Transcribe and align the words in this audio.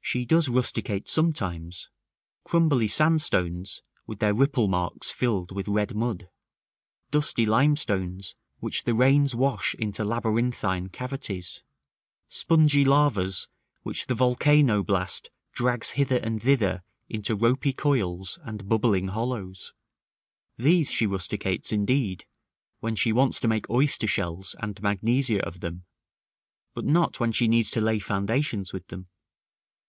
She 0.00 0.24
does 0.24 0.48
rusticate 0.48 1.06
sometimes: 1.06 1.90
crumbly 2.42 2.88
sand 2.88 3.20
stones, 3.20 3.82
with 4.06 4.20
their 4.20 4.32
ripple 4.32 4.66
marks 4.66 5.10
filled 5.10 5.52
with 5.52 5.68
red 5.68 5.94
mud; 5.94 6.30
dusty 7.10 7.44
lime 7.44 7.76
stones, 7.76 8.34
which 8.58 8.84
the 8.84 8.94
rains 8.94 9.34
wash 9.34 9.74
into 9.74 10.04
labyrinthine 10.06 10.88
cavities; 10.88 11.62
spongy 12.26 12.86
lavas, 12.86 13.48
which 13.82 14.06
the 14.06 14.14
volcano 14.14 14.82
blast 14.82 15.28
drags 15.52 15.90
hither 15.90 16.16
and 16.16 16.42
thither 16.42 16.84
into 17.10 17.36
ropy 17.36 17.74
coils 17.74 18.38
and 18.44 18.66
bubbling 18.66 19.08
hollows; 19.08 19.74
these 20.56 20.90
she 20.90 21.04
rusticates, 21.06 21.70
indeed, 21.70 22.24
when 22.80 22.94
she 22.96 23.12
wants 23.12 23.40
to 23.40 23.46
make 23.46 23.68
oyster 23.68 24.06
shells 24.06 24.56
and 24.58 24.80
magnesia 24.82 25.44
of 25.44 25.60
them; 25.60 25.84
but 26.72 26.86
not 26.86 27.20
when 27.20 27.30
she 27.30 27.46
needs 27.46 27.70
to 27.70 27.82
lay 27.82 27.98
foundations 27.98 28.72
with 28.72 28.86
them. 28.88 29.08